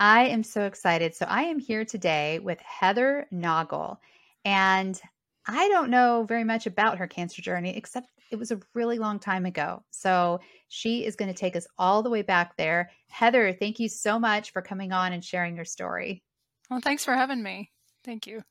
[0.00, 1.14] I am so excited.
[1.14, 3.98] So, I am here today with Heather Noggle,
[4.46, 4.98] and
[5.46, 9.18] I don't know very much about her cancer journey, except it was a really long
[9.18, 9.84] time ago.
[9.90, 12.90] So, she is going to take us all the way back there.
[13.10, 16.22] Heather, thank you so much for coming on and sharing your story.
[16.70, 17.70] Well, thanks for having me.
[18.02, 18.42] Thank you.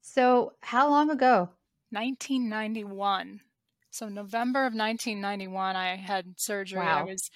[0.00, 1.50] So, how long ago?
[1.90, 3.40] 1991.
[3.90, 6.78] So, November of 1991, I had surgery.
[6.78, 7.00] Wow.
[7.00, 7.28] I was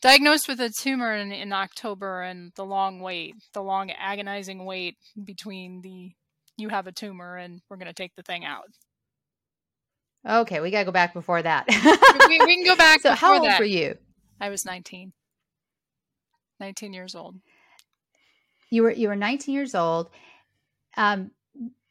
[0.00, 4.96] diagnosed with a tumor in, in October and the long wait, the long agonizing wait
[5.24, 6.12] between the
[6.56, 8.66] you have a tumor and we're going to take the thing out.
[10.28, 11.66] Okay, we got to go back before that.
[12.28, 13.00] we, we can go back.
[13.00, 13.58] so, how old that.
[13.58, 13.96] were you?
[14.40, 15.12] I was 19.
[16.60, 17.36] 19 years old.
[18.70, 20.10] You were you were 19 years old.
[20.96, 21.30] Um,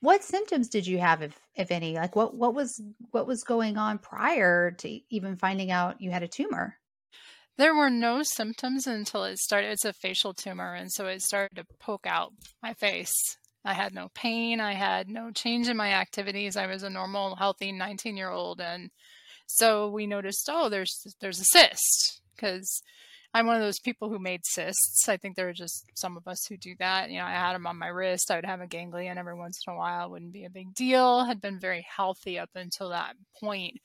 [0.03, 1.95] what symptoms did you have, if if any?
[1.95, 6.23] Like what what was what was going on prior to even finding out you had
[6.23, 6.75] a tumor?
[7.57, 9.71] There were no symptoms until it started.
[9.71, 13.13] It's a facial tumor, and so it started to poke out my face.
[13.63, 14.59] I had no pain.
[14.59, 16.57] I had no change in my activities.
[16.57, 18.89] I was a normal, healthy 19 year old, and
[19.47, 22.81] so we noticed, oh, there's there's a cyst because
[23.33, 25.09] I'm one of those people who made cysts.
[25.09, 27.09] I think there are just some of us who do that.
[27.09, 28.29] You know, I had them on my wrist.
[28.29, 30.05] I would have a ganglion every once in a while.
[30.05, 31.25] It wouldn't be a big deal.
[31.25, 33.79] Had been very healthy up until that point.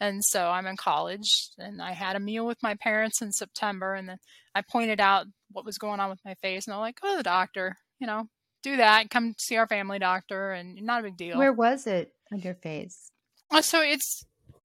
[0.00, 3.94] And so I'm in college and I had a meal with my parents in September
[3.94, 4.18] and then
[4.54, 7.16] I pointed out what was going on with my face and they're like, go to
[7.16, 8.28] the doctor, you know,
[8.62, 11.36] do that, come see our family doctor and not a big deal.
[11.38, 13.10] Where was it on your face?
[13.50, 14.24] Oh, so it's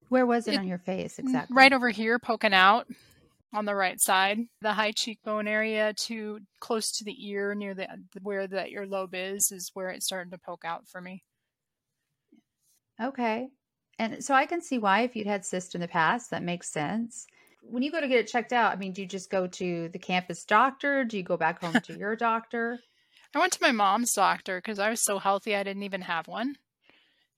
[0.09, 1.55] where was it, it on your face exactly?
[1.55, 2.87] Right over here, poking out
[3.53, 7.87] on the right side, the high cheekbone area to close to the ear near the
[8.21, 11.23] where the earlobe is is where it's starting to poke out for me.
[13.01, 13.47] Okay.
[13.99, 16.71] And so I can see why if you'd had cyst in the past, that makes
[16.71, 17.27] sense.
[17.61, 19.89] When you go to get it checked out, I mean, do you just go to
[19.89, 21.05] the campus doctor?
[21.05, 22.79] Do you go back home to your doctor?
[23.35, 26.27] I went to my mom's doctor because I was so healthy I didn't even have
[26.27, 26.55] one.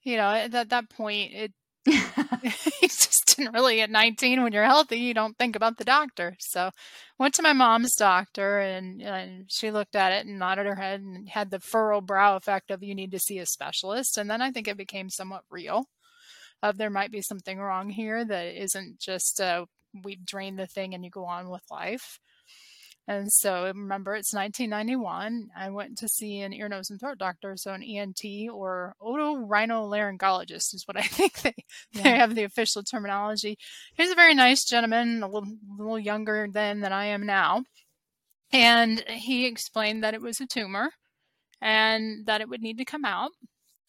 [0.04, 1.54] You know, at that point, it
[2.44, 6.36] you just didn't really at 19 when you're healthy you don't think about the doctor.
[6.40, 6.72] So
[7.20, 11.02] went to my mom's doctor and, and she looked at it and nodded her head
[11.02, 14.18] and had the furrow brow effect of you need to see a specialist.
[14.18, 15.86] And then i think it became somewhat real
[16.64, 19.66] of there might be something wrong here that isn't just uh,
[20.04, 22.20] we drain the thing and you go on with life
[23.08, 25.50] and so remember, it's 1991.
[25.56, 30.74] I went to see an ear, nose, and throat doctor, so an ENT or otorhinolaryngologist
[30.74, 31.54] is what I think they,
[31.92, 32.04] yeah.
[32.04, 33.58] they have the official terminology.
[33.96, 37.64] He's a very nice gentleman, a little, a little younger then than I am now.
[38.52, 40.90] And he explained that it was a tumor
[41.62, 43.32] and that it would need to come out.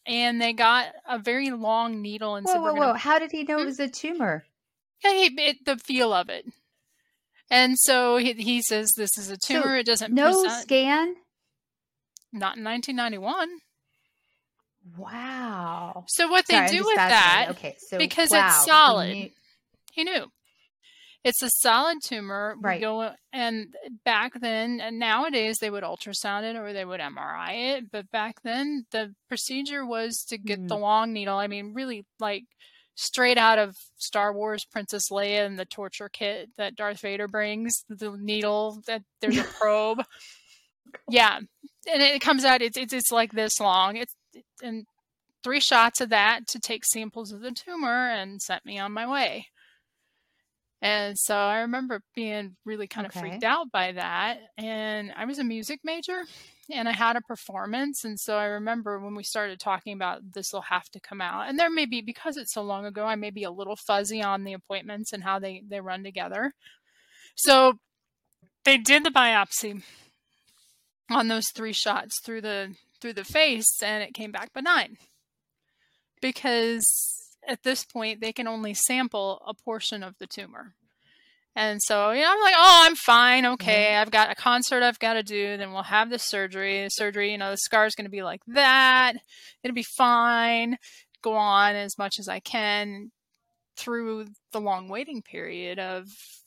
[0.05, 2.87] And they got a very long needle and whoa, said, whoa, gonna...
[2.87, 2.93] whoa.
[2.93, 3.65] How did he know it hmm?
[3.65, 4.45] was a tumor?
[5.03, 6.45] Yeah, he, it, the feel of it.
[7.49, 9.63] And so he, he says this is a tumor.
[9.63, 10.63] So it doesn't no present.
[10.63, 11.15] scan.
[12.33, 13.47] Not in 1991.
[14.97, 16.05] Wow.
[16.07, 17.47] So what Sorry, they do with that?
[17.51, 19.13] Okay, so because wow, it's solid.
[19.13, 19.29] He knew,
[19.93, 20.25] he knew.
[21.23, 22.55] It's a solid tumor.
[22.61, 22.79] Right.
[22.79, 23.67] Go and
[24.05, 27.91] back then, and nowadays they would ultrasound it or they would MRI it.
[27.91, 30.67] But back then, the procedure was to get Mm.
[30.69, 31.37] the long needle.
[31.37, 32.43] I mean, really like
[32.99, 37.83] straight out of Star Wars Princess Leia and the torture kit that Darth Vader brings,
[37.87, 40.03] the needle that there's a probe.
[41.09, 41.37] yeah.
[41.37, 43.95] And it comes out it's it's it's like this long.
[43.97, 44.15] It's
[44.63, 44.85] and
[45.43, 49.07] three shots of that to take samples of the tumor and sent me on my
[49.09, 49.47] way.
[50.81, 53.19] And so I remember being really kind of Okay.
[53.29, 54.39] freaked out by that.
[54.57, 56.23] And I was a music major
[56.71, 58.03] and I had a performance.
[58.03, 61.47] And so I remember when we started talking about this will have to come out.
[61.47, 64.21] And there may be, because it's so long ago, I may be a little fuzzy
[64.21, 66.53] on the appointments and how they, they run together.
[67.35, 67.79] So
[68.65, 69.81] they did the biopsy
[71.09, 74.97] on those three shots through the through the face and it came back benign
[76.21, 76.83] because
[77.47, 80.73] at this point they can only sample a portion of the tumor
[81.57, 84.99] and so you know i'm like oh i'm fine okay i've got a concert i've
[84.99, 87.95] got to do then we'll have the surgery the surgery you know the scar is
[87.95, 89.13] going to be like that
[89.63, 90.77] it'll be fine
[91.23, 93.11] go on as much as i can
[93.75, 96.05] through the long waiting period of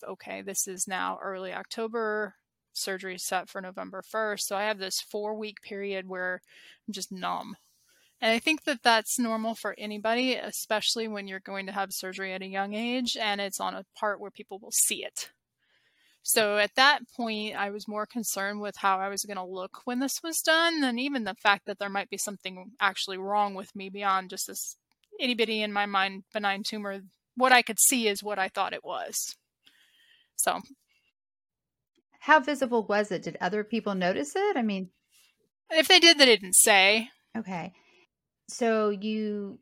[0.09, 2.35] okay this is now early october
[2.73, 4.41] surgery set for November 1st.
[4.41, 6.41] So I have this four week period where
[6.87, 7.57] I'm just numb.
[8.21, 12.35] And I think that that's normal for anybody, especially when you're going to have surgery
[12.35, 15.31] at a young age and it's on a part where people will see it.
[16.23, 19.81] So at that point, I was more concerned with how I was going to look
[19.85, 23.55] when this was done than even the fact that there might be something actually wrong
[23.55, 24.77] with me beyond just this
[25.19, 27.01] itty bitty in my mind benign tumor.
[27.37, 29.37] What I could see is what I thought it was.
[30.37, 30.61] So,
[32.21, 33.23] how visible was it?
[33.23, 34.57] Did other people notice it?
[34.57, 34.91] I mean,
[35.71, 37.09] if they did, they didn't say.
[37.37, 37.73] Okay.
[38.51, 39.59] So you,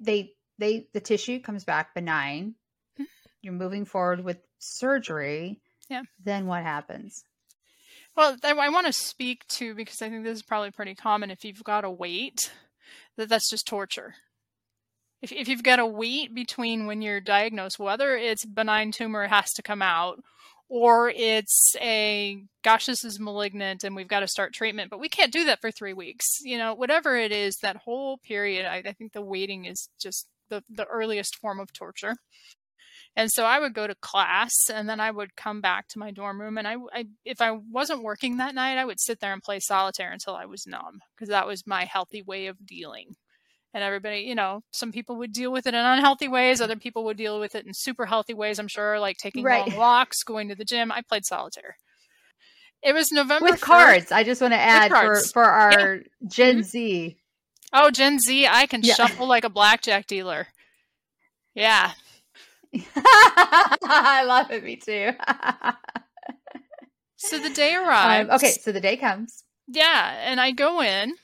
[0.00, 2.54] they, they, the tissue comes back benign.
[2.94, 3.04] Mm-hmm.
[3.42, 6.02] You're moving forward with surgery yeah.
[6.22, 7.24] Then what happens?
[8.16, 11.30] Well, I, I want to speak to because I think this is probably pretty common.
[11.30, 12.52] If you've got to wait,
[13.16, 14.14] that that's just torture.
[15.22, 19.52] If if you've got to wait between when you're diagnosed, whether it's benign tumor has
[19.54, 20.22] to come out,
[20.68, 25.08] or it's a gosh this is malignant and we've got to start treatment but we
[25.08, 28.76] can't do that for three weeks you know whatever it is that whole period i,
[28.76, 32.16] I think the waiting is just the, the earliest form of torture
[33.18, 36.10] and so I would go to class and then I would come back to my
[36.10, 36.58] dorm room.
[36.58, 39.58] And I, I if I wasn't working that night, I would sit there and play
[39.58, 43.16] solitaire until I was numb because that was my healthy way of dealing.
[43.74, 46.60] And everybody, you know, some people would deal with it in unhealthy ways.
[46.60, 49.68] Other people would deal with it in super healthy ways, I'm sure, like taking right.
[49.68, 50.90] long walks, going to the gym.
[50.90, 51.76] I played solitaire.
[52.82, 53.60] It was November with 1st.
[53.60, 54.12] cards.
[54.12, 56.00] I just want to add for for our yeah.
[56.26, 56.62] Gen mm-hmm.
[56.62, 57.16] Z.
[57.72, 58.94] Oh, Gen Z, I can yeah.
[58.96, 60.46] shuffle like a blackjack dealer.
[61.54, 61.92] Yeah,
[62.94, 64.64] I love it.
[64.64, 65.10] Me too.
[67.16, 68.28] so the day arrives.
[68.30, 69.44] Um, okay, so the day comes.
[69.68, 71.14] Yeah, and I go in,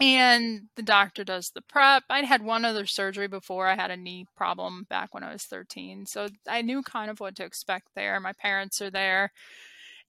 [0.00, 2.04] and the doctor does the prep.
[2.08, 3.66] I'd had one other surgery before.
[3.66, 7.20] I had a knee problem back when I was 13, so I knew kind of
[7.20, 8.18] what to expect there.
[8.20, 9.32] My parents are there,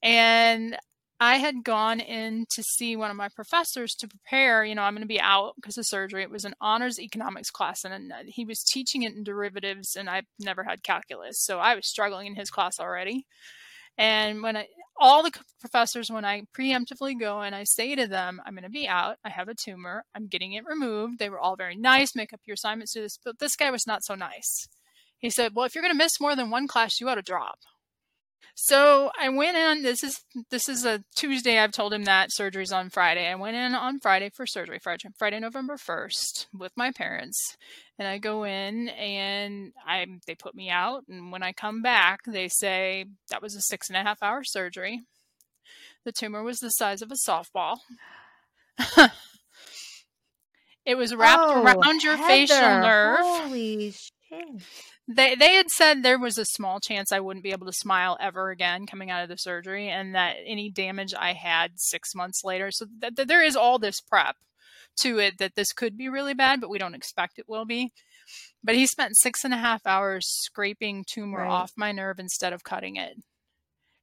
[0.03, 0.77] and
[1.19, 4.63] I had gone in to see one of my professors to prepare.
[4.63, 6.24] You know, I'm going to be out because of surgery.
[6.24, 10.09] It was an honors economics class, and uh, he was teaching it in derivatives, and
[10.09, 13.25] I've never had calculus, so I was struggling in his class already.
[13.97, 14.68] And when I,
[15.00, 18.69] all the professors, when I preemptively go and I say to them, I'm going to
[18.69, 22.16] be out, I have a tumor, I'm getting it removed, they were all very nice,
[22.16, 23.18] make up your assignments, do this.
[23.24, 24.68] But this guy was not so nice.
[25.18, 27.22] He said, Well, if you're going to miss more than one class, you ought to
[27.22, 27.60] drop.
[28.56, 29.83] So I went in.
[29.83, 31.57] This is this is a Tuesday.
[31.57, 33.27] I've told him that surgery's on Friday.
[33.27, 37.56] I went in on Friday for surgery, Friday, Friday November first, with my parents,
[37.97, 41.03] and I go in and I they put me out.
[41.07, 44.44] And when I come back, they say that was a six and a half hour
[44.44, 45.03] surgery.
[46.03, 47.77] The tumor was the size of a softball.
[50.86, 53.19] it was wrapped oh, around your Heather, facial nerve.
[53.21, 54.62] Holy shit
[55.09, 58.15] they they had said there was a small chance I wouldn't be able to smile
[58.19, 62.44] ever again coming out of the surgery, and that any damage I had six months
[62.44, 62.69] later.
[62.71, 64.35] So th- th- there is all this prep
[64.97, 67.91] to it that this could be really bad, but we don't expect it will be.
[68.63, 71.50] But he spent six and a half hours scraping tumor right.
[71.50, 73.17] off my nerve instead of cutting it,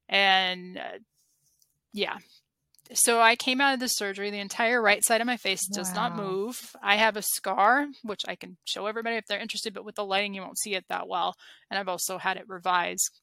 [0.08, 0.98] and uh,
[1.92, 2.18] yeah,
[2.92, 4.30] so I came out of the surgery.
[4.30, 6.08] The entire right side of my face does wow.
[6.08, 6.76] not move.
[6.82, 10.04] I have a scar, which I can show everybody if they're interested, but with the
[10.04, 11.34] lighting, you won't see it that well.
[11.70, 13.20] And I've also had it revised.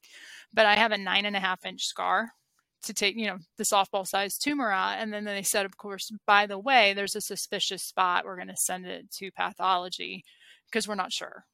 [0.52, 2.30] But I have a nine and a half inch scar
[2.84, 4.98] to take, you know, the softball sized tumor out.
[4.98, 8.24] And then they said, of course, by the way, there's a suspicious spot.
[8.24, 10.22] We're going to send it to pathology
[10.70, 11.44] because we're not sure.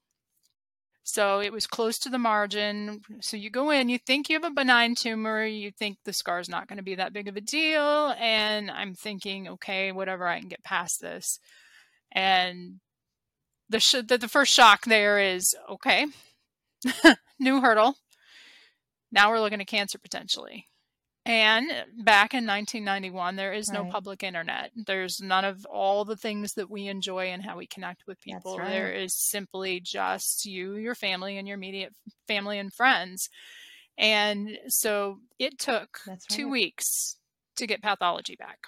[1.03, 3.01] So it was close to the margin.
[3.21, 6.41] So you go in, you think you have a benign tumor, you think the scar
[6.41, 8.15] is not going to be that big of a deal.
[8.19, 11.39] And I'm thinking, okay, whatever, I can get past this.
[12.13, 12.81] And
[13.69, 16.07] the, sh- the, the first shock there is, okay,
[17.41, 17.97] new hurdle.
[19.11, 20.67] Now we're looking at cancer potentially.
[21.31, 24.73] And back in 1991, there is no public internet.
[24.75, 28.59] There's none of all the things that we enjoy and how we connect with people.
[28.59, 28.69] Right.
[28.69, 31.95] There is simply just you, your family, and your immediate
[32.27, 33.29] family and friends.
[33.97, 36.19] And so it took right.
[36.29, 37.17] two weeks
[37.59, 38.65] to get pathology back,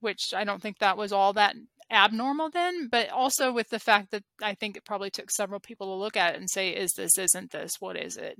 [0.00, 1.54] which I don't think that was all that
[1.90, 5.88] abnormal then, but also with the fact that I think it probably took several people
[5.88, 8.38] to look at it and say, is this, isn't this, what is it?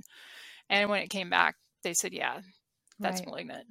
[0.70, 2.40] And when it came back, they said, yeah,
[2.98, 3.28] that's right.
[3.28, 3.66] malignant.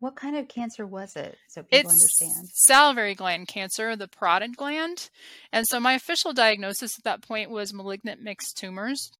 [0.00, 1.36] What kind of cancer was it?
[1.48, 2.48] So people it's understand.
[2.52, 5.08] Salivary gland cancer, the parotid gland.
[5.52, 9.10] And so my official diagnosis at that point was malignant mixed tumors.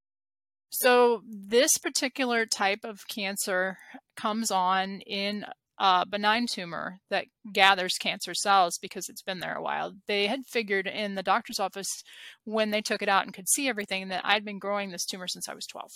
[0.70, 3.78] So this particular type of cancer
[4.16, 5.46] comes on in
[5.78, 9.94] a benign tumor that gathers cancer cells because it's been there a while.
[10.06, 12.02] They had figured in the doctor's office
[12.44, 15.28] when they took it out and could see everything that I'd been growing this tumor
[15.28, 15.90] since I was 12.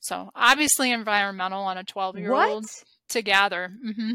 [0.00, 2.66] So obviously environmental on a 12 year old
[3.10, 3.72] to gather.
[3.84, 4.14] Mm-hmm.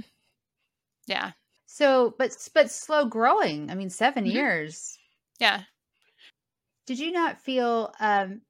[1.08, 1.32] Yeah.
[1.68, 3.70] So, but but slow growing.
[3.70, 4.36] I mean, 7 mm-hmm.
[4.36, 4.98] years.
[5.40, 5.62] Yeah.
[6.88, 8.42] Did you not feel um,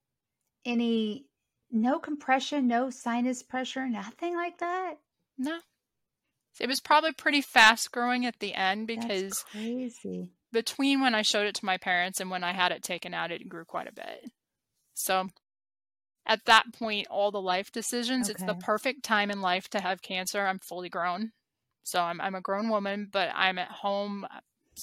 [0.65, 1.25] any
[1.71, 4.95] no compression, no sinus pressure, nothing like that?
[5.37, 5.59] No.
[6.59, 9.43] It was probably pretty fast growing at the end because.
[10.53, 13.31] Between when I showed it to my parents and when I had it taken out,
[13.31, 14.31] it grew quite a bit.
[14.93, 15.27] So
[16.25, 18.33] at that point, all the life decisions, okay.
[18.33, 20.45] it's the perfect time in life to have cancer.
[20.45, 21.31] I'm fully grown.
[21.83, 24.25] So I'm, I'm a grown woman, but I'm at home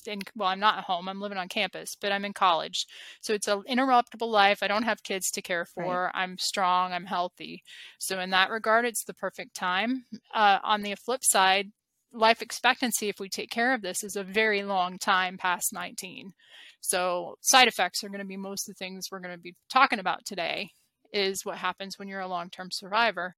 [0.06, 1.08] in, well, I'm not at home.
[1.08, 2.86] I'm living on campus, but I'm in college.
[3.20, 4.62] So it's an interruptible life.
[4.62, 6.04] I don't have kids to care for.
[6.04, 6.12] Right.
[6.14, 6.92] I'm strong.
[6.92, 7.62] I'm healthy.
[7.98, 10.04] So in that regard, it's the perfect time.
[10.34, 11.72] Uh, on the flip side,
[12.12, 16.32] life expectancy, if we take care of this, is a very long time past 19.
[16.80, 19.54] So side effects are going to be most of the things we're going to be
[19.70, 20.70] talking about today
[21.12, 23.36] is what happens when you're a long-term survivor.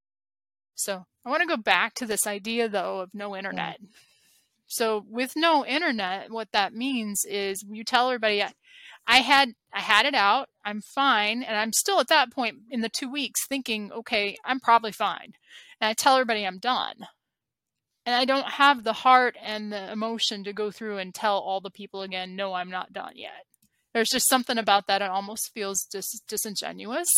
[0.75, 3.39] So I want to go back to this idea though of no mm.
[3.39, 3.79] internet.
[3.81, 3.89] Yeah.
[4.67, 8.43] So with no internet, what that means is you tell everybody
[9.07, 12.81] I had I had it out, I'm fine, and I'm still at that point in
[12.81, 15.35] the 2 weeks thinking, okay, I'm probably fine.
[15.81, 17.07] And I tell everybody I'm done.
[18.07, 21.61] And I don't have the heart and the emotion to go through and tell all
[21.61, 23.47] the people again, no, I'm not done yet.
[23.95, 25.01] There's just something about that.
[25.01, 27.09] It almost feels dis- disingenuous.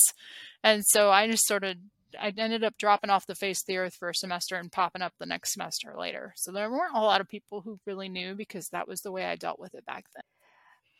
[0.63, 1.77] And so I just sort of
[2.19, 5.03] I ended up dropping off the face of the earth for a semester and popping
[5.03, 6.33] up the next semester later.
[6.37, 9.25] So there weren't a lot of people who really knew because that was the way
[9.25, 10.23] I dealt with it back then.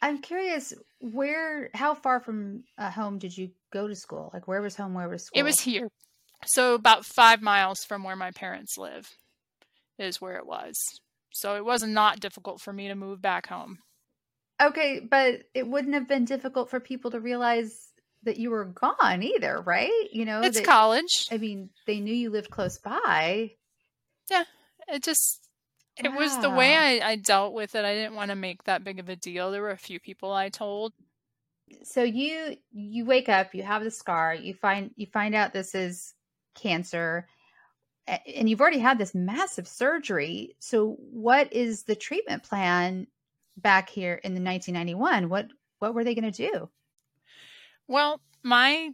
[0.03, 4.31] I'm curious, where, how far from uh, home did you go to school?
[4.35, 4.93] Like, where was home?
[4.93, 5.41] Where was school?
[5.41, 5.89] It was here.
[6.45, 9.09] So about five miles from where my parents live
[9.99, 10.79] is where it was.
[11.33, 13.79] So it was not difficult for me to move back home.
[14.61, 19.23] Okay, but it wouldn't have been difficult for people to realize that you were gone
[19.23, 20.09] either, right?
[20.13, 21.29] You know, it's that, college.
[21.31, 23.53] I mean, they knew you lived close by.
[24.31, 24.45] Yeah,
[24.89, 25.47] it just
[25.97, 26.19] it wow.
[26.19, 27.85] was the way I, I dealt with it.
[27.85, 29.51] I didn't want to make that big of a deal.
[29.51, 30.93] There were a few people I told.
[31.83, 35.75] So you you wake up, you have the scar, you find you find out this
[35.75, 36.15] is
[36.55, 37.27] cancer,
[38.07, 40.57] and you've already had this massive surgery.
[40.61, 43.07] So what is the treatment plan
[43.57, 45.29] back here in the 1991?
[45.29, 45.49] What
[45.79, 46.71] what were they going to do?
[47.87, 48.91] Well, my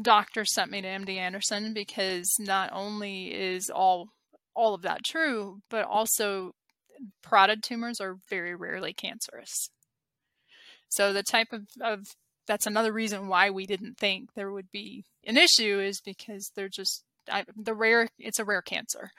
[0.00, 4.08] doctor sent me to MD Anderson because not only is all
[4.54, 6.52] all of that true, but also
[7.24, 9.70] parotid tumors are very rarely cancerous.
[10.88, 12.06] So the type of, of
[12.46, 16.68] that's another reason why we didn't think there would be an issue is because they're
[16.68, 19.10] just I, the rare it's a rare cancer.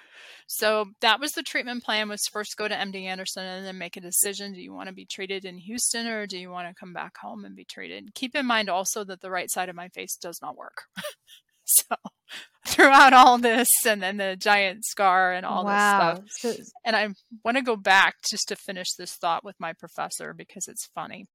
[0.48, 3.98] So that was the treatment plan was first go to md anderson and then make
[3.98, 4.54] a decision.
[4.54, 7.18] Do you want to be treated in houston or do you want to come back
[7.18, 8.14] home and be treated?
[8.14, 10.84] Keep in mind also that the right side of my face does not work.
[11.72, 11.96] So
[12.68, 16.16] throughout all this and then the giant scar and all wow.
[16.16, 16.56] this stuff.
[16.58, 17.10] So, and i
[17.44, 21.28] want to go back just to finish this thought with my professor because it's funny.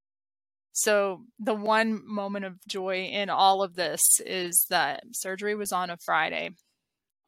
[0.72, 5.88] So the one moment of joy in all of this is that surgery was on
[5.88, 6.50] a Friday.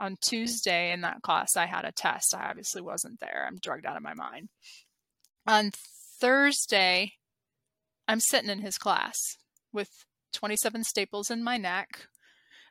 [0.00, 2.34] On Tuesday in that class, I had a test.
[2.34, 3.44] I obviously wasn't there.
[3.46, 4.48] I'm drugged out of my mind.
[5.46, 5.70] On
[6.20, 7.14] Thursday,
[8.06, 9.16] I'm sitting in his class
[9.72, 9.88] with
[10.32, 12.06] 27 staples in my neck,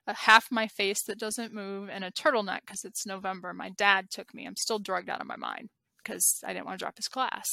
[0.05, 3.53] a half my face that doesn't move, and a turtleneck because it's November.
[3.53, 4.45] My dad took me.
[4.45, 7.45] I'm still drugged out of my mind because I didn't want to drop his class.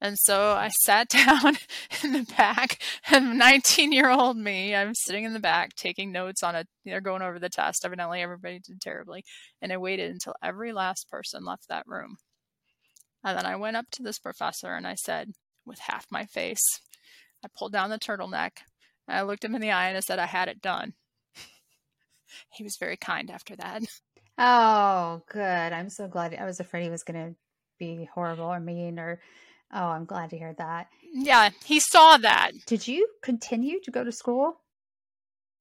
[0.00, 1.56] And so I sat down
[2.02, 6.42] in the back, and 19 year old me, I'm sitting in the back taking notes
[6.42, 6.68] on it.
[6.84, 7.84] They're going over the test.
[7.84, 9.24] Evidently, everybody did terribly.
[9.60, 12.16] And I waited until every last person left that room.
[13.24, 15.32] And then I went up to this professor and I said,
[15.66, 16.80] with half my face,
[17.44, 18.52] I pulled down the turtleneck
[19.06, 20.94] and I looked him in the eye and I said, I had it done.
[22.52, 23.82] he was very kind after that.
[24.38, 25.72] Oh, good.
[25.72, 26.34] I'm so glad.
[26.34, 27.36] I was afraid he was going to
[27.78, 29.20] be horrible or mean or
[29.72, 30.88] Oh, I'm glad to hear that.
[31.12, 32.52] Yeah, he saw that.
[32.66, 34.60] Did you continue to go to school?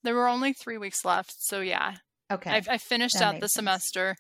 [0.04, 1.96] There were only three weeks left, so yeah.
[2.32, 2.50] Okay.
[2.50, 3.54] I, I finished that out the sense.
[3.54, 4.16] semester.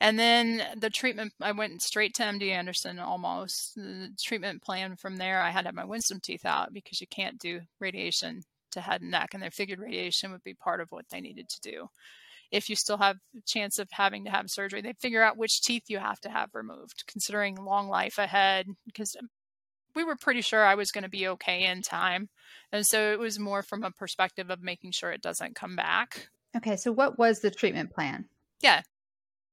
[0.00, 3.74] And then the treatment, I went straight to MD Anderson almost.
[3.76, 7.06] The treatment plan from there, I had to have my wisdom teeth out because you
[7.06, 10.90] can't do radiation to head and neck, and they figured radiation would be part of
[10.90, 11.88] what they needed to do
[12.54, 14.80] if you still have a chance of having to have surgery.
[14.80, 19.16] They figure out which teeth you have to have removed, considering long life ahead, because
[19.96, 22.28] we were pretty sure I was going to be okay in time.
[22.70, 26.28] And so it was more from a perspective of making sure it doesn't come back.
[26.56, 28.26] Okay, so what was the treatment plan?
[28.60, 28.82] Yeah.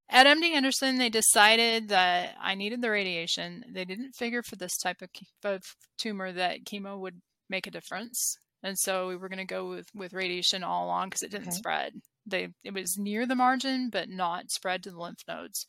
[0.07, 3.63] At MD Anderson, they decided that I needed the radiation.
[3.67, 5.09] They didn't figure for this type of,
[5.43, 5.63] of
[5.97, 8.37] tumor that chemo would make a difference.
[8.61, 11.47] And so we were going to go with, with radiation all along because it didn't
[11.47, 11.57] okay.
[11.57, 11.93] spread.
[12.25, 15.65] They it was near the margin, but not spread to the lymph nodes.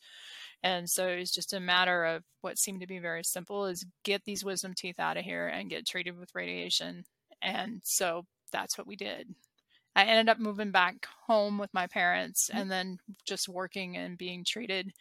[0.61, 3.85] And so it was just a matter of what seemed to be very simple is
[4.03, 7.03] get these wisdom teeth out of here and get treated with radiation.
[7.41, 9.35] And so that's what we did.
[9.95, 12.59] I ended up moving back home with my parents mm-hmm.
[12.59, 14.91] and then just working and being treated.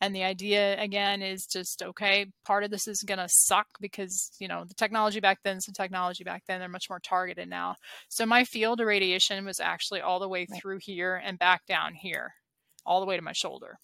[0.00, 4.32] And the idea again is just okay, part of this is going to suck because,
[4.38, 6.60] you know, the technology back then is the technology back then.
[6.60, 7.76] They're much more targeted now.
[8.08, 11.94] So my field of radiation was actually all the way through here and back down
[11.94, 12.34] here,
[12.84, 13.78] all the way to my shoulder.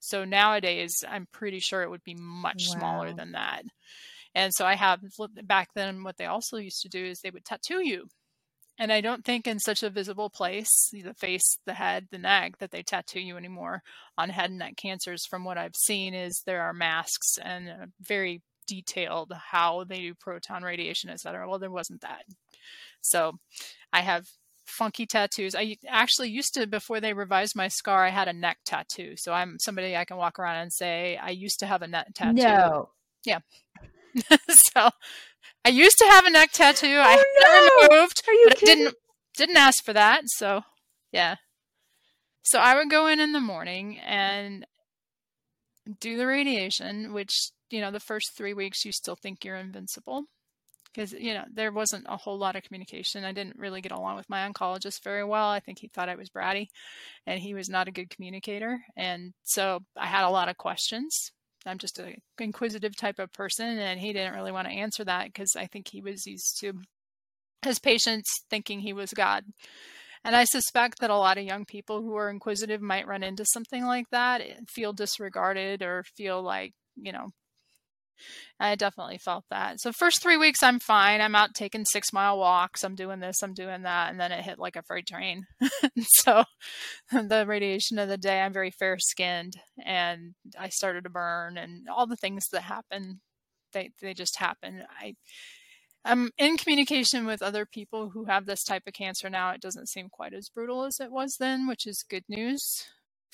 [0.00, 2.78] So nowadays, I'm pretty sure it would be much wow.
[2.78, 3.62] smaller than that.
[4.34, 5.00] And so I have
[5.44, 8.08] back then, what they also used to do is they would tattoo you
[8.78, 12.58] and I don't think in such a visible place, the face, the head, the neck,
[12.58, 13.82] that they tattoo you anymore
[14.18, 15.26] on head and neck cancers.
[15.26, 20.62] From what I've seen, is there are masks and very detailed how they do proton
[20.62, 21.48] radiation, et cetera.
[21.48, 22.24] Well, there wasn't that.
[23.00, 23.34] So
[23.92, 24.26] I have
[24.66, 25.54] funky tattoos.
[25.54, 29.14] I actually used to, before they revised my scar, I had a neck tattoo.
[29.16, 32.08] So I'm somebody I can walk around and say, I used to have a neck
[32.14, 32.42] tattoo.
[32.42, 32.90] No.
[33.24, 33.40] Yeah.
[34.48, 34.90] so
[35.64, 36.96] I used to have a neck tattoo.
[36.98, 37.96] Oh, I no.
[37.96, 38.22] removed.
[38.26, 38.84] Are you but kidding?
[38.84, 38.96] didn't
[39.36, 40.22] didn't ask for that.
[40.26, 40.62] So
[41.12, 41.36] yeah.
[42.42, 44.66] So I would go in in the morning and
[46.00, 50.24] do the radiation, which you know the first three weeks you still think you're invincible
[50.92, 53.24] because you know there wasn't a whole lot of communication.
[53.24, 55.48] I didn't really get along with my oncologist very well.
[55.48, 56.66] I think he thought I was bratty,
[57.26, 58.80] and he was not a good communicator.
[58.96, 61.32] And so I had a lot of questions
[61.66, 65.26] I'm just an inquisitive type of person, and he didn't really want to answer that
[65.26, 66.74] because I think he was used to
[67.62, 69.44] his patients thinking he was God.
[70.24, 73.44] And I suspect that a lot of young people who are inquisitive might run into
[73.44, 77.30] something like that, eh, feel disregarded, or feel like, you know,
[78.60, 79.80] I definitely felt that.
[79.80, 81.20] So first three weeks I'm fine.
[81.20, 82.84] I'm out taking six mile walks.
[82.84, 85.46] I'm doing this, I'm doing that, and then it hit like a freight train.
[85.98, 86.44] so
[87.12, 91.88] the radiation of the day, I'm very fair skinned, and I started to burn, and
[91.88, 93.20] all the things that happen,
[93.72, 94.84] they they just happen.
[95.00, 95.16] I
[96.04, 99.50] I'm in communication with other people who have this type of cancer now.
[99.52, 102.84] It doesn't seem quite as brutal as it was then, which is good news.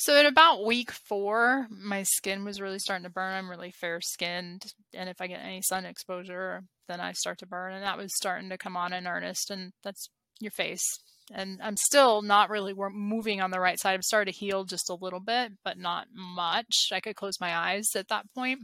[0.00, 3.34] So in about week four, my skin was really starting to burn.
[3.34, 4.72] I'm really fair skinned.
[4.94, 7.74] And if I get any sun exposure, then I start to burn.
[7.74, 9.50] And that was starting to come on in earnest.
[9.50, 10.08] And that's
[10.40, 10.86] your face.
[11.30, 13.92] And I'm still not really moving on the right side.
[13.92, 16.88] I'm starting to heal just a little bit, but not much.
[16.92, 18.60] I could close my eyes at that point.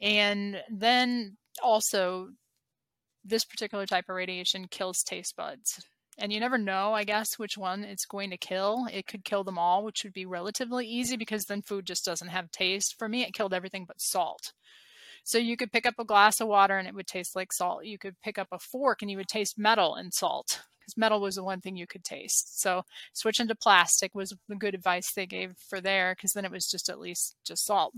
[0.00, 2.30] And then also,
[3.24, 5.80] this particular type of radiation kills taste buds
[6.20, 8.86] and you never know, I guess, which one it's going to kill.
[8.92, 12.28] It could kill them all, which would be relatively easy because then food just doesn't
[12.28, 12.96] have taste.
[12.98, 14.52] For me, it killed everything but salt.
[15.24, 17.84] So you could pick up a glass of water and it would taste like salt.
[17.84, 21.20] You could pick up a fork and you would taste metal and salt because metal
[21.20, 22.60] was the one thing you could taste.
[22.60, 26.50] So switching to plastic was the good advice they gave for there because then it
[26.50, 27.94] was just at least just salt.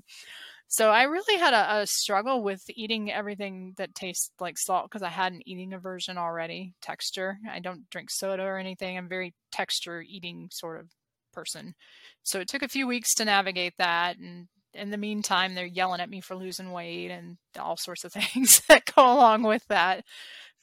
[0.72, 5.02] So I really had a, a struggle with eating everything that tastes like salt because
[5.02, 6.72] I had an eating aversion already.
[6.80, 7.36] Texture.
[7.46, 8.96] I don't drink soda or anything.
[8.96, 10.86] I'm very texture eating sort of
[11.34, 11.74] person.
[12.22, 16.00] So it took a few weeks to navigate that and in the meantime they're yelling
[16.00, 20.06] at me for losing weight and all sorts of things that go along with that.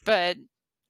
[0.03, 0.37] But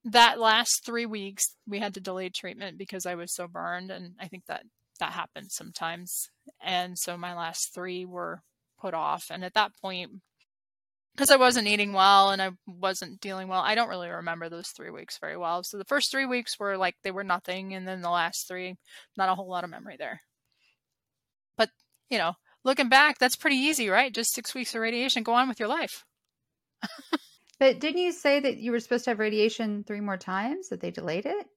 [0.06, 4.14] that last 3 weeks we had to delay treatment because I was so burned and
[4.18, 4.64] I think that
[5.02, 6.30] that happens sometimes.
[6.62, 8.44] And so my last 3 were
[8.80, 9.28] put off.
[9.30, 10.12] And at that point,
[11.16, 14.70] because I wasn't eating well and I wasn't dealing well, I don't really remember those
[14.70, 15.64] three weeks very well.
[15.64, 18.76] So the first three weeks were like they were nothing, and then the last three,
[19.18, 20.22] not a whole lot of memory there.
[21.58, 21.70] But,
[22.10, 24.14] you know, looking back, that's pretty easy, right?
[24.14, 26.06] Just six weeks of radiation, go on with your life.
[27.60, 30.80] but didn't you say that you were supposed to have radiation three more times, that
[30.80, 31.48] they delayed it?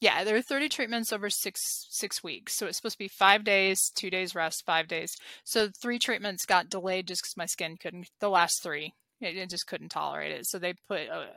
[0.00, 2.54] Yeah, there are 30 treatments over six six weeks.
[2.54, 5.16] So it's supposed to be five days, two days rest, five days.
[5.44, 8.10] So three treatments got delayed just because my skin couldn't.
[8.20, 10.46] The last three, it, it, just couldn't tolerate it.
[10.46, 11.28] So they put a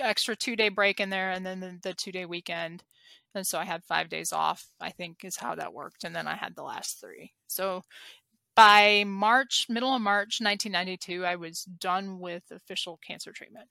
[0.00, 2.84] extra two day break in there, and then the, the two day weekend.
[3.34, 4.64] And so I had five days off.
[4.80, 7.32] I think is how that worked, and then I had the last three.
[7.48, 7.82] So
[8.54, 13.68] by March, middle of March 1992, I was done with official cancer treatment.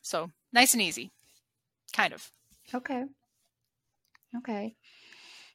[0.00, 1.10] So nice and easy,
[1.92, 2.30] kind of.
[2.72, 3.04] Okay.
[4.38, 4.74] Okay.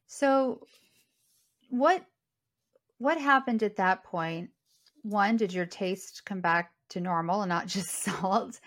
[0.08, 0.66] So
[1.70, 2.04] what
[2.98, 4.50] what happened at that point?
[5.04, 8.60] One, did your taste come back to normal and not just salt?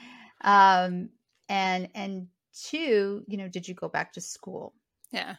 [0.43, 1.11] Um,
[1.49, 2.29] and and
[2.69, 4.75] two, you know, did you go back to school?
[5.11, 5.37] Yeah.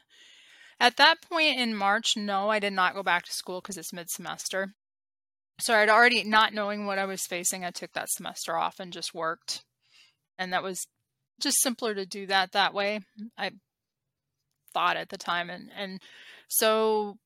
[0.80, 3.94] At that point in March, no, I did not go back to school because it's
[3.94, 4.74] mid semester.
[5.60, 8.92] So I'd already not knowing what I was facing, I took that semester off and
[8.92, 9.64] just worked.
[10.38, 10.88] And that was
[11.40, 13.02] just simpler to do that that way.
[13.38, 13.52] I
[14.74, 15.50] thought at the time.
[15.50, 16.02] And and
[16.48, 17.18] so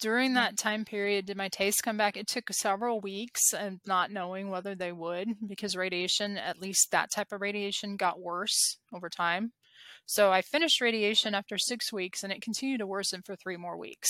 [0.00, 0.36] during hmm.
[0.36, 2.16] that time period, did my taste come back?
[2.16, 7.10] It took several weeks and not knowing whether they would because radiation, at least that
[7.10, 9.52] type of radiation, got worse over time.
[10.06, 13.76] So I finished radiation after six weeks and it continued to worsen for three more
[13.76, 14.08] weeks.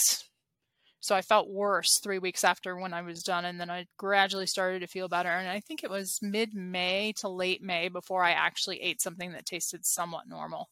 [1.01, 4.47] So I felt worse three weeks after when I was done, and then I gradually
[4.47, 5.29] started to feel better.
[5.29, 9.31] And I think it was mid May to late May before I actually ate something
[9.31, 10.69] that tasted somewhat normal.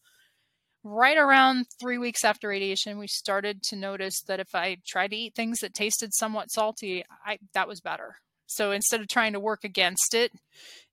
[0.87, 5.17] Right around three weeks after radiation, we started to notice that if I tried to
[5.17, 8.17] eat things that tasted somewhat salty, I, that was better.
[8.47, 10.33] So instead of trying to work against it,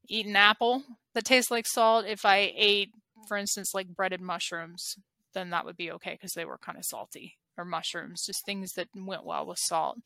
[0.08, 2.06] eat an apple that tastes like salt.
[2.06, 2.92] If I ate,
[3.28, 4.96] for instance, like breaded mushrooms,
[5.34, 8.72] then that would be okay because they were kind of salty or mushrooms, just things
[8.74, 9.98] that went well with salt.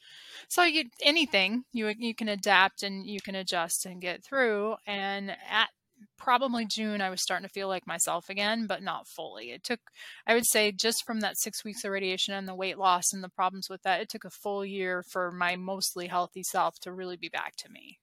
[0.50, 4.78] So you anything you you can adapt and you can adjust and get through.
[4.88, 5.69] And at
[6.18, 9.52] probably June, I was starting to feel like myself again, but not fully.
[9.52, 9.80] It took,
[10.26, 13.24] I would say, just from that six weeks of radiation and the weight loss and
[13.24, 16.91] the problems with that, it took a full year for my mostly healthy self to
[16.91, 18.00] really be back to me.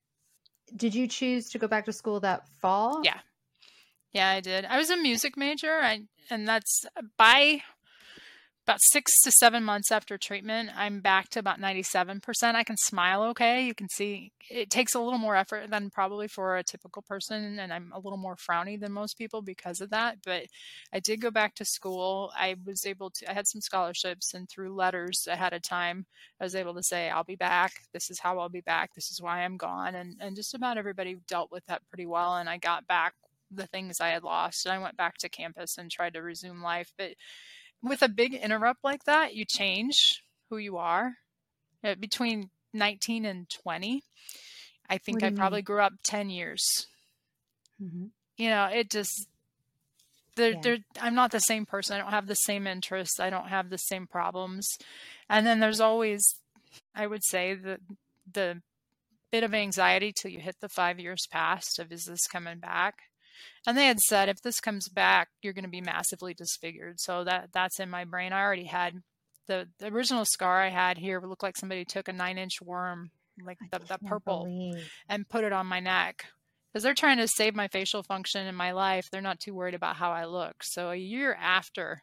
[0.74, 3.00] Did you choose to go back to school that fall?
[3.04, 3.18] Yeah.
[4.12, 4.64] Yeah, I did.
[4.66, 6.84] I was a music major, I, and that's
[7.16, 7.62] by
[8.72, 12.22] about six to seven months after treatment, I'm back to about 97%.
[12.54, 13.66] I can smile okay.
[13.66, 17.58] You can see it takes a little more effort than probably for a typical person,
[17.58, 20.20] and I'm a little more frowny than most people because of that.
[20.24, 20.44] But
[20.90, 22.32] I did go back to school.
[22.34, 26.06] I was able to, I had some scholarships, and through letters ahead of time,
[26.40, 27.74] I was able to say, I'll be back.
[27.92, 28.94] This is how I'll be back.
[28.94, 29.94] This is why I'm gone.
[29.96, 32.36] And, and just about everybody dealt with that pretty well.
[32.36, 33.12] And I got back
[33.50, 34.64] the things I had lost.
[34.64, 36.90] And I went back to campus and tried to resume life.
[36.96, 37.10] But
[37.82, 41.14] with a big interrupt like that, you change who you are.
[41.84, 44.02] Uh, between 19 and 20,
[44.88, 45.64] I think I probably mean?
[45.64, 46.62] grew up 10 years.
[47.82, 48.06] Mm-hmm.
[48.36, 49.26] You know, it just,
[50.36, 50.60] they're, yeah.
[50.62, 51.96] they're, I'm not the same person.
[51.96, 53.18] I don't have the same interests.
[53.18, 54.68] I don't have the same problems.
[55.28, 56.22] And then there's always,
[56.94, 57.78] I would say, the,
[58.32, 58.62] the
[59.32, 62.94] bit of anxiety till you hit the five years past of is this coming back?
[63.66, 67.24] And they had said if this comes back you're going to be massively disfigured so
[67.24, 68.94] that that's in my brain i already had
[69.48, 73.10] the, the original scar i had here looked like somebody took a nine inch worm
[73.44, 74.90] like the, the purple believe.
[75.08, 76.26] and put it on my neck
[76.72, 79.74] because they're trying to save my facial function in my life they're not too worried
[79.74, 82.02] about how i look so a year after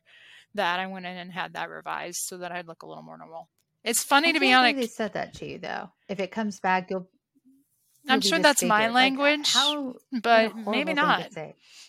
[0.55, 3.17] that i went in and had that revised so that i'd look a little more
[3.17, 3.47] normal
[3.83, 4.75] it's funny I to be honest.
[4.75, 5.89] They said that to you though.
[6.07, 7.09] If it comes back, you'll
[8.09, 11.29] I'm sure that's my language, how, but maybe not.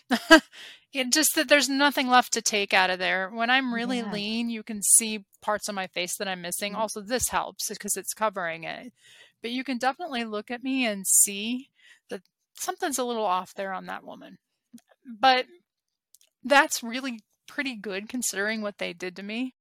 [0.93, 3.29] it just that there's nothing left to take out of there.
[3.29, 4.11] When I'm really yeah.
[4.11, 6.73] lean, you can see parts of my face that I'm missing.
[6.73, 6.81] Mm-hmm.
[6.81, 8.93] Also, this helps because it's covering it.
[9.41, 11.69] But you can definitely look at me and see
[12.09, 12.21] that
[12.53, 14.37] something's a little off there on that woman.
[15.19, 15.47] But
[16.43, 19.55] that's really pretty good considering what they did to me.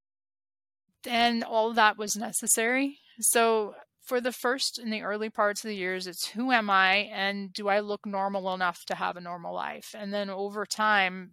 [1.07, 2.99] And all that was necessary.
[3.21, 7.09] So for the first in the early parts of the years, it's who am I
[7.13, 9.95] and do I look normal enough to have a normal life?
[9.97, 11.31] And then over time,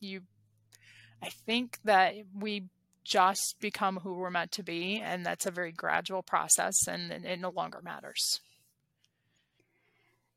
[0.00, 0.22] you,
[1.22, 2.68] I think that we
[3.04, 7.24] just become who we're meant to be, and that's a very gradual process, and, and
[7.24, 8.40] it no longer matters.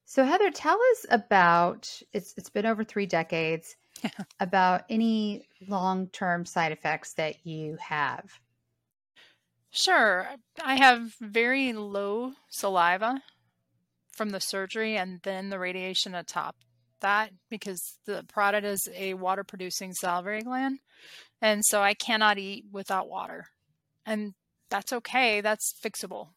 [0.06, 3.76] So Heather, tell us about it's it's been over three decades
[4.40, 8.24] about any long term side effects that you have.
[9.70, 10.28] Sure.
[10.64, 13.22] I have very low saliva
[14.16, 16.56] from the surgery and then the radiation atop
[17.02, 20.80] that because the parotid is a water producing salivary gland.
[21.42, 23.46] And so I cannot eat without water.
[24.06, 24.34] And
[24.70, 25.42] that's okay.
[25.42, 26.30] That's fixable.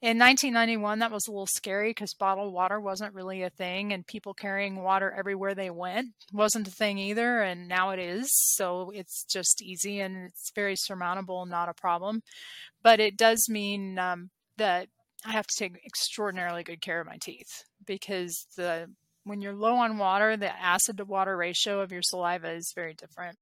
[0.00, 4.06] In 1991, that was a little scary because bottled water wasn't really a thing, and
[4.06, 7.40] people carrying water everywhere they went wasn't a thing either.
[7.40, 8.28] And now it is.
[8.32, 12.22] So it's just easy and it's very surmountable, not a problem.
[12.80, 14.88] But it does mean um, that
[15.26, 18.86] I have to take extraordinarily good care of my teeth because the
[19.24, 22.94] when you're low on water, the acid to water ratio of your saliva is very
[22.94, 23.36] different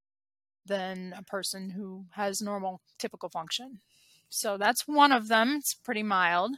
[0.64, 3.80] than a person who has normal typical function.
[4.28, 5.56] So that's one of them.
[5.58, 6.52] It's pretty mild.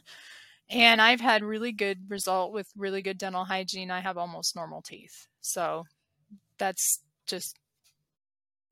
[0.69, 3.89] And I've had really good result with really good dental hygiene.
[3.89, 5.27] I have almost normal teeth.
[5.41, 5.85] So
[6.57, 7.57] that's just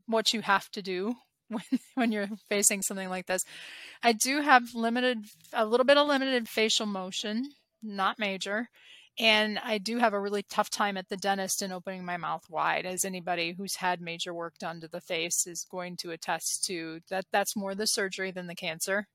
[0.06, 1.16] what you have to do
[1.50, 1.64] when
[1.96, 3.44] when you're facing something like this.
[4.04, 5.20] I do have limited
[5.54, 8.70] a little bit of limited facial motion, not major.
[9.20, 12.44] And I do have a really tough time at the dentist in opening my mouth
[12.50, 16.66] wide, as anybody who's had major work done to the face is going to attest
[16.66, 17.00] to.
[17.10, 19.08] That that's more the surgery than the cancer.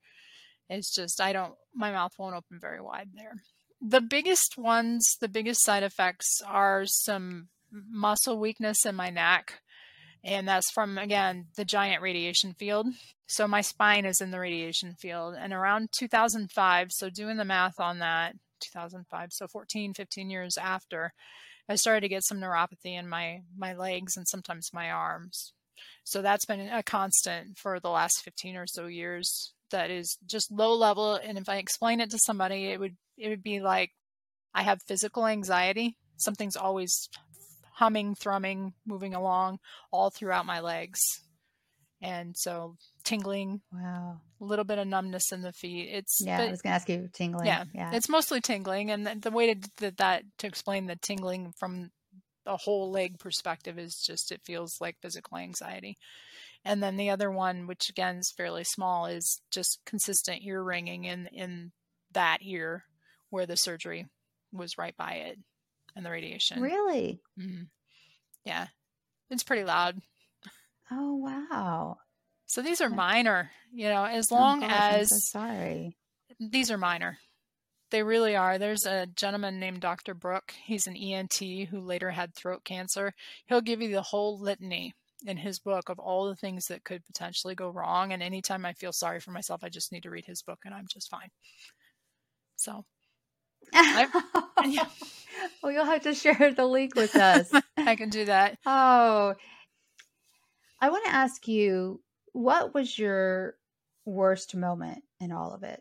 [0.69, 3.35] It's just I don't my mouth won't open very wide there.
[3.81, 9.61] The biggest ones, the biggest side effects are some muscle weakness in my neck
[10.25, 12.87] And that's from, again, the giant radiation field.
[13.27, 15.35] So my spine is in the radiation field.
[15.38, 21.12] And around 2005, so doing the math on that, 2005, so 14, 15 years after,
[21.68, 25.53] I started to get some neuropathy in my my legs and sometimes my arms.
[26.05, 29.53] So that's been a constant for the last 15 or so years.
[29.70, 33.29] That is just low level and if I explain it to somebody it would it
[33.29, 33.92] would be like
[34.55, 35.96] I have physical anxiety.
[36.16, 37.09] Something's always
[37.75, 39.59] humming, thrumming, moving along
[39.90, 41.01] all throughout my legs.
[42.03, 43.61] And so tingling.
[43.73, 44.21] Wow.
[44.41, 45.88] A little bit of numbness in the feet.
[45.93, 46.38] It's yeah.
[46.38, 47.47] But, I was going to ask you tingling.
[47.47, 47.93] Yeah, yeah.
[47.95, 51.91] It's mostly tingling, and the, the way to that, that to explain the tingling from
[52.45, 55.97] a whole leg perspective is just it feels like physical anxiety.
[56.65, 61.05] And then the other one, which again is fairly small, is just consistent ear ringing
[61.05, 61.73] in in
[62.12, 62.85] that ear
[63.31, 64.07] where the surgery
[64.53, 65.38] was right by it
[65.95, 66.61] and the radiation.
[66.61, 67.21] Really?
[67.38, 67.65] Mm-hmm.
[68.45, 68.67] Yeah,
[69.31, 70.01] it's pretty loud.
[70.94, 71.96] Oh wow!
[72.46, 75.96] So these are minor, you know, as oh, long oh gosh, as so sorry.
[76.38, 77.18] These are minor.
[77.90, 78.59] They really are.
[78.59, 80.14] There's a gentleman named Dr.
[80.14, 80.52] Brook.
[80.64, 81.35] He's an ENT
[81.70, 83.12] who later had throat cancer.
[83.46, 84.94] He'll give you the whole litany
[85.26, 88.12] in his book of all the things that could potentially go wrong.
[88.12, 90.74] And anytime I feel sorry for myself, I just need to read his book and
[90.74, 91.28] I'm just fine.
[92.57, 92.85] So,
[95.62, 97.50] well, you'll have to share the link with us.
[97.76, 98.59] I can do that.
[98.66, 99.35] Oh,
[100.83, 102.01] I want to ask you
[102.33, 103.55] what was your
[104.05, 105.81] worst moment in all of it?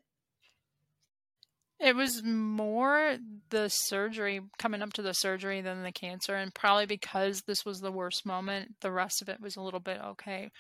[1.80, 3.18] It was more
[3.50, 6.36] the surgery, coming up to the surgery than the cancer.
[6.36, 9.80] And probably because this was the worst moment, the rest of it was a little
[9.80, 10.52] bit okay.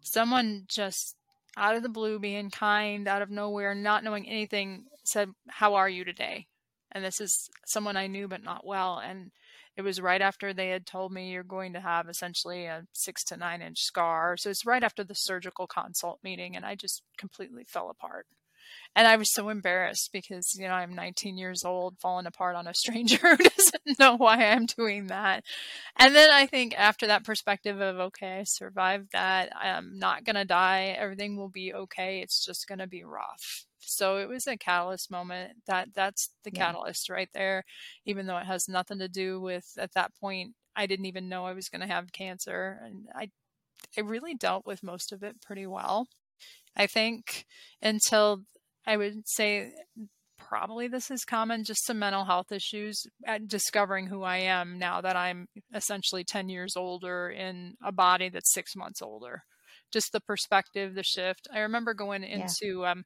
[0.00, 1.14] Someone just
[1.56, 5.88] out of the blue, being kind, out of nowhere, not knowing anything, said, How are
[5.88, 6.48] you today?
[6.90, 8.98] And this is someone I knew but not well.
[8.98, 9.30] And
[9.76, 13.24] it was right after they had told me you're going to have essentially a six
[13.24, 14.36] to nine inch scar.
[14.36, 18.26] So it's right after the surgical consult meeting, and I just completely fell apart.
[18.96, 22.68] And I was so embarrassed because, you know, I'm 19 years old, falling apart on
[22.68, 25.44] a stranger who doesn't know why I'm doing that.
[25.98, 30.36] And then I think after that perspective of, okay, I survived that, I'm not going
[30.36, 34.46] to die, everything will be okay, it's just going to be rough so it was
[34.46, 36.66] a catalyst moment that that's the yeah.
[36.66, 37.64] catalyst right there
[38.04, 41.46] even though it has nothing to do with at that point i didn't even know
[41.46, 43.28] i was going to have cancer and i
[43.96, 46.06] i really dealt with most of it pretty well
[46.76, 47.44] i think
[47.82, 48.42] until
[48.86, 49.72] i would say
[50.38, 55.00] probably this is common just some mental health issues at discovering who i am now
[55.00, 59.42] that i'm essentially 10 years older in a body that's six months older
[59.92, 62.92] just the perspective the shift i remember going into yeah.
[62.92, 63.04] um,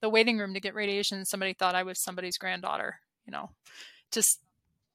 [0.00, 3.50] the waiting room to get radiation somebody thought I was somebody's granddaughter, you know,
[4.10, 4.40] just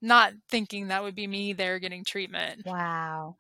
[0.02, 2.66] not thinking that would be me there getting treatment.
[2.66, 3.38] Wow.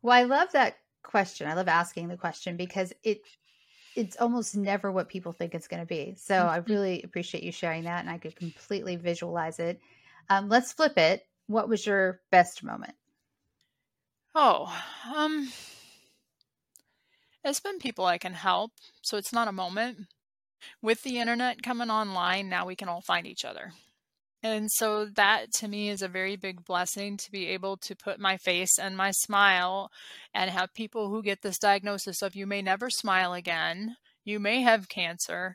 [0.00, 1.48] Well, I love that question.
[1.48, 3.22] I love asking the question because it
[3.94, 6.14] it's almost never what people think it's going to be.
[6.16, 6.48] So mm-hmm.
[6.48, 9.80] I really appreciate you sharing that and I could completely visualize it.
[10.30, 11.26] Um, let's flip it.
[11.46, 12.94] What was your best moment?
[14.34, 14.74] Oh,
[15.14, 15.52] um
[17.44, 18.72] it's been people I can help.
[19.02, 20.06] So it's not a moment
[20.80, 23.72] with the internet coming online, now we can all find each other.
[24.42, 28.18] And so that to me is a very big blessing to be able to put
[28.18, 29.90] my face and my smile
[30.34, 34.62] and have people who get this diagnosis of you may never smile again, you may
[34.62, 35.54] have cancer,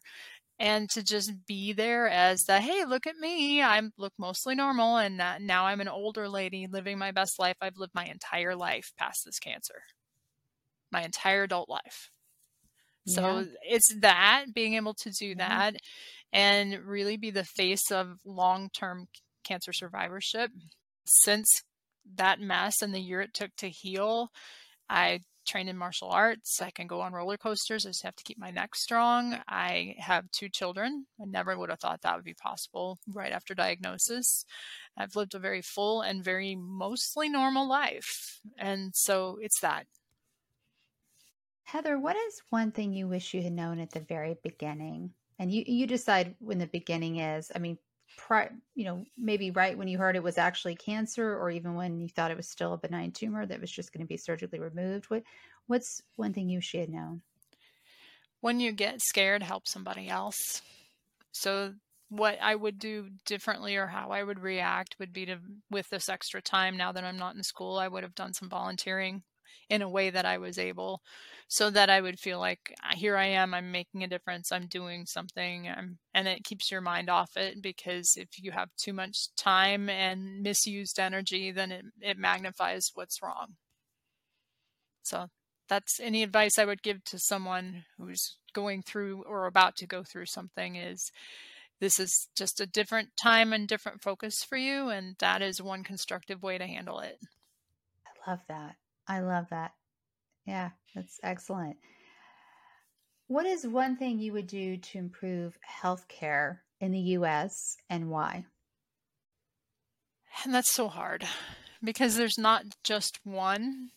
[0.57, 4.97] and to just be there as the hey, look at me, I look mostly normal,
[4.97, 7.57] and now I'm an older lady living my best life.
[7.61, 9.81] I've lived my entire life past this cancer,
[10.91, 12.09] my entire adult life.
[13.07, 13.43] So yeah.
[13.63, 15.75] it's that being able to do that
[16.33, 19.07] and really be the face of long term
[19.43, 20.51] cancer survivorship.
[21.05, 21.63] Since
[22.15, 24.29] that mess and the year it took to heal,
[24.89, 26.61] I trained in martial arts.
[26.61, 27.85] I can go on roller coasters.
[27.85, 29.37] I just have to keep my neck strong.
[29.47, 31.05] I have two children.
[31.21, 34.43] I never would have thought that would be possible right after diagnosis.
[34.97, 38.41] I've lived a very full and very mostly normal life.
[38.57, 39.85] And so it's that
[41.67, 45.12] Heather, what is one thing you wish you had known at the very beginning?
[45.38, 47.51] And you you decide when the beginning is.
[47.53, 47.77] I mean,
[48.15, 51.99] pri- you know, maybe right when you heard it was actually cancer, or even when
[51.99, 54.60] you thought it was still a benign tumor that was just going to be surgically
[54.60, 55.10] removed.
[55.10, 55.23] What
[55.65, 57.21] what's one thing you should known?
[58.39, 60.62] When you get scared, help somebody else.
[61.34, 61.73] So
[62.08, 66.08] what I would do differently or how I would react would be to with this
[66.08, 69.23] extra time now that I'm not in school, I would have done some volunteering
[69.69, 71.01] in a way that I was able
[71.47, 74.67] so that I would feel like ah, here I am, I'm making a difference, I'm
[74.67, 78.93] doing something, I'm, and it keeps your mind off it because if you have too
[78.93, 83.55] much time and misused energy, then it, it magnifies what's wrong.
[85.03, 85.27] So
[85.69, 90.03] that's any advice I would give to someone who's going through or about to go
[90.03, 91.12] through something is
[91.79, 95.83] this is just a different time and different focus for you and that is one
[95.83, 97.19] constructive way to handle it.
[98.05, 98.75] I love that.
[99.07, 99.73] I love that.
[100.45, 101.77] Yeah, that's excellent.
[103.27, 108.45] What is one thing you would do to improve healthcare in the US and why?
[110.43, 111.25] And that's so hard
[111.83, 113.89] because there's not just one.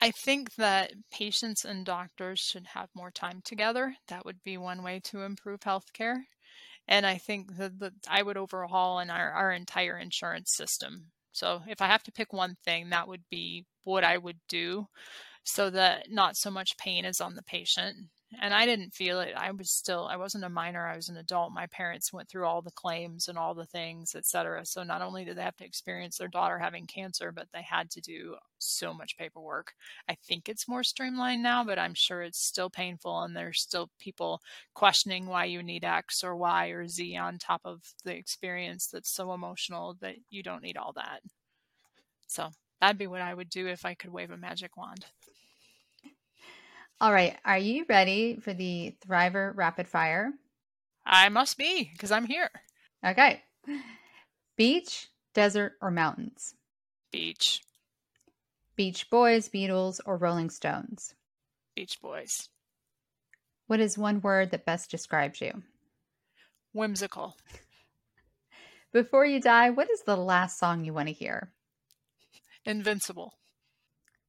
[0.00, 3.96] I think that patients and doctors should have more time together.
[4.08, 6.22] That would be one way to improve healthcare.
[6.88, 11.12] And I think that, that I would overhaul in our, our entire insurance system.
[11.32, 14.86] So if I have to pick one thing, that would be what I would do
[15.44, 17.96] so that not so much pain is on the patient
[18.40, 19.34] and I didn't feel it.
[19.36, 21.52] I was still, I wasn't a minor, I was an adult.
[21.52, 24.64] My parents went through all the claims and all the things, et cetera.
[24.64, 27.90] So not only did they have to experience their daughter having cancer, but they had
[27.90, 29.72] to do so much paperwork.
[30.08, 33.22] I think it's more streamlined now, but I'm sure it's still painful.
[33.22, 34.40] And there's still people
[34.74, 39.10] questioning why you need X or Y or Z on top of the experience that's
[39.10, 41.20] so emotional that you don't need all that.
[42.28, 45.06] So that'd be what I would do if I could wave a magic wand.
[47.02, 47.36] All right.
[47.44, 50.30] Are you ready for the Thriver Rapid Fire?
[51.04, 52.48] I must be because I'm here.
[53.04, 53.42] Okay.
[54.56, 56.54] Beach, desert, or mountains?
[57.10, 57.60] Beach.
[58.76, 61.12] Beach Boys, Beatles, or Rolling Stones?
[61.74, 62.48] Beach Boys.
[63.66, 65.64] What is one word that best describes you?
[66.72, 67.36] Whimsical.
[68.92, 71.50] Before you die, what is the last song you want to hear?
[72.64, 73.34] Invincible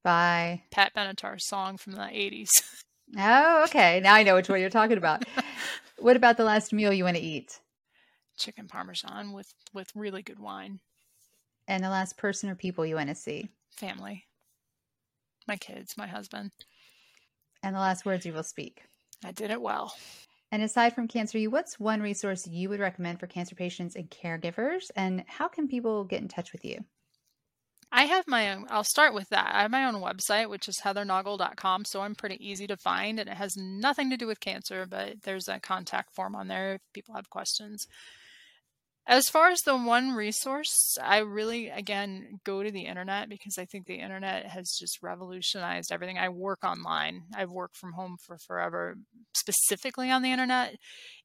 [0.03, 2.49] by Pat Benatar's song from the 80s.
[3.15, 3.99] Oh, okay.
[3.99, 5.23] Now I know which one you're talking about.
[5.99, 7.59] what about the last meal you want to eat?
[8.37, 10.79] Chicken parmesan with with really good wine.
[11.67, 13.49] And the last person or people you want to see?
[13.77, 14.25] Family.
[15.47, 16.51] My kids, my husband.
[17.61, 18.81] And the last words you will speak?
[19.23, 19.93] I did it well.
[20.51, 24.09] And aside from Cancer U, what's one resource you would recommend for cancer patients and
[24.09, 24.91] caregivers?
[24.95, 26.83] And how can people get in touch with you?
[27.95, 29.51] I have my own, I'll start with that.
[29.53, 31.85] I have my own website, which is heathernoggle.com.
[31.85, 35.21] So I'm pretty easy to find and it has nothing to do with cancer, but
[35.21, 37.87] there's a contact form on there if people have questions.
[39.05, 43.65] As far as the one resource, I really, again, go to the internet because I
[43.65, 46.17] think the internet has just revolutionized everything.
[46.17, 48.95] I work online, I've worked from home for forever,
[49.33, 50.77] specifically on the internet.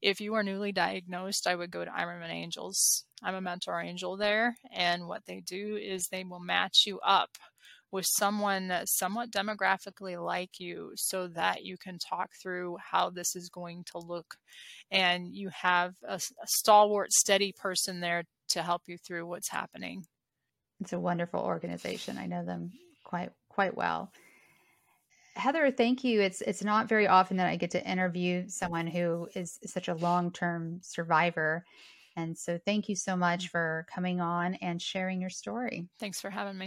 [0.02, 3.04] If you are newly diagnosed, I would go to Imerman Angels.
[3.22, 7.30] I'm a mentor angel there, and what they do is they will match you up
[7.90, 13.48] with someone somewhat demographically like you so that you can talk through how this is
[13.48, 14.34] going to look
[14.90, 20.04] and you have a, a stalwart steady person there to help you through what's happening.
[20.80, 22.18] It's a wonderful organization.
[22.18, 22.70] I know them
[23.04, 24.12] quite quite well.
[25.34, 26.20] Heather thank you.
[26.20, 29.94] It's it's not very often that i get to interview someone who is such a
[29.94, 31.64] long-term survivor
[32.16, 33.50] and so thank you so much mm.
[33.50, 35.86] for coming on and sharing your story.
[36.00, 36.66] Thanks for having me